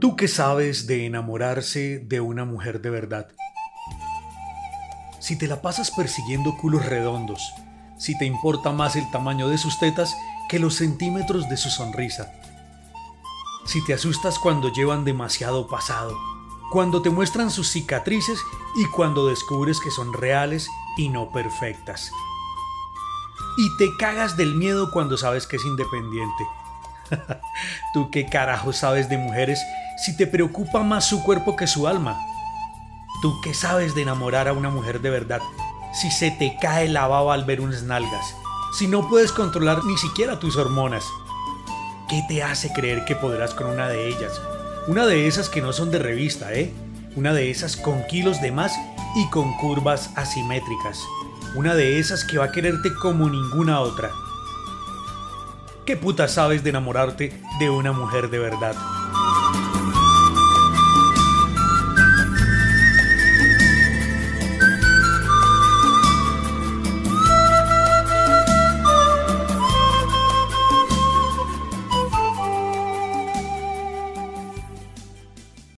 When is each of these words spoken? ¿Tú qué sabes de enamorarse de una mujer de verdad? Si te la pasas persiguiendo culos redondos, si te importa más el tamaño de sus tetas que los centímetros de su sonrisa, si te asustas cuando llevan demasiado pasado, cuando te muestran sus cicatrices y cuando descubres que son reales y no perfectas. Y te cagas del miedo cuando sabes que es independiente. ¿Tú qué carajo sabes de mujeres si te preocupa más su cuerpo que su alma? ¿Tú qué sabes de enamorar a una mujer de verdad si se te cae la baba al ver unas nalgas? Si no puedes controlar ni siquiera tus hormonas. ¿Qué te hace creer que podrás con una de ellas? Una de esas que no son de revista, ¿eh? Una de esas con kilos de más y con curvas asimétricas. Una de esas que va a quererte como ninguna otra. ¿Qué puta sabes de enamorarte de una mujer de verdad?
¿Tú 0.00 0.16
qué 0.16 0.28
sabes 0.28 0.86
de 0.86 1.06
enamorarse 1.06 1.98
de 1.98 2.20
una 2.20 2.44
mujer 2.44 2.80
de 2.80 2.90
verdad? 2.90 3.28
Si 5.20 5.36
te 5.36 5.46
la 5.46 5.62
pasas 5.62 5.90
persiguiendo 5.90 6.56
culos 6.56 6.86
redondos, 6.86 7.54
si 7.98 8.16
te 8.18 8.24
importa 8.24 8.72
más 8.72 8.96
el 8.96 9.10
tamaño 9.10 9.48
de 9.48 9.58
sus 9.58 9.78
tetas 9.78 10.14
que 10.48 10.58
los 10.58 10.74
centímetros 10.74 11.48
de 11.48 11.56
su 11.56 11.70
sonrisa, 11.70 12.32
si 13.66 13.84
te 13.84 13.94
asustas 13.94 14.38
cuando 14.38 14.72
llevan 14.72 15.04
demasiado 15.04 15.68
pasado, 15.68 16.16
cuando 16.70 17.02
te 17.02 17.10
muestran 17.10 17.50
sus 17.50 17.68
cicatrices 17.68 18.38
y 18.76 18.86
cuando 18.86 19.28
descubres 19.28 19.80
que 19.80 19.90
son 19.90 20.12
reales 20.12 20.68
y 20.96 21.08
no 21.08 21.30
perfectas. 21.30 22.10
Y 23.56 23.76
te 23.76 23.96
cagas 23.96 24.36
del 24.36 24.54
miedo 24.54 24.90
cuando 24.90 25.16
sabes 25.16 25.46
que 25.46 25.56
es 25.56 25.64
independiente. 25.64 26.44
¿Tú 27.92 28.10
qué 28.10 28.26
carajo 28.26 28.72
sabes 28.72 29.08
de 29.08 29.18
mujeres 29.18 29.60
si 30.04 30.16
te 30.16 30.26
preocupa 30.26 30.82
más 30.82 31.06
su 31.06 31.22
cuerpo 31.22 31.56
que 31.56 31.66
su 31.66 31.86
alma? 31.86 32.18
¿Tú 33.22 33.40
qué 33.42 33.54
sabes 33.54 33.94
de 33.94 34.02
enamorar 34.02 34.48
a 34.48 34.52
una 34.52 34.70
mujer 34.70 35.00
de 35.00 35.10
verdad 35.10 35.40
si 35.92 36.10
se 36.10 36.30
te 36.30 36.56
cae 36.60 36.88
la 36.88 37.06
baba 37.06 37.34
al 37.34 37.44
ver 37.44 37.60
unas 37.60 37.82
nalgas? 37.82 38.34
Si 38.76 38.88
no 38.88 39.08
puedes 39.08 39.30
controlar 39.30 39.84
ni 39.84 39.96
siquiera 39.96 40.40
tus 40.40 40.56
hormonas. 40.56 41.04
¿Qué 42.08 42.22
te 42.28 42.42
hace 42.42 42.72
creer 42.72 43.04
que 43.04 43.14
podrás 43.14 43.54
con 43.54 43.68
una 43.68 43.88
de 43.88 44.08
ellas? 44.08 44.40
Una 44.88 45.06
de 45.06 45.26
esas 45.26 45.48
que 45.48 45.62
no 45.62 45.72
son 45.72 45.90
de 45.90 45.98
revista, 45.98 46.52
¿eh? 46.52 46.72
Una 47.16 47.32
de 47.32 47.50
esas 47.50 47.76
con 47.76 48.04
kilos 48.06 48.42
de 48.42 48.52
más 48.52 48.74
y 49.16 49.28
con 49.30 49.56
curvas 49.58 50.10
asimétricas. 50.16 51.00
Una 51.54 51.76
de 51.76 52.00
esas 52.00 52.24
que 52.24 52.36
va 52.36 52.46
a 52.46 52.52
quererte 52.52 52.92
como 52.92 53.30
ninguna 53.30 53.78
otra. 53.80 54.10
¿Qué 55.86 55.96
puta 55.96 56.26
sabes 56.26 56.64
de 56.64 56.70
enamorarte 56.70 57.40
de 57.60 57.70
una 57.70 57.92
mujer 57.92 58.28
de 58.28 58.40
verdad? 58.40 58.74